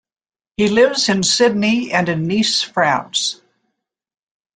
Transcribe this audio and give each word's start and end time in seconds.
He 0.57 0.67
lives 0.67 1.09
in 1.09 1.21
Sydney 1.21 1.91
and 1.91 2.09
in 2.09 2.25
Nice, 2.25 2.63
France. 2.63 3.39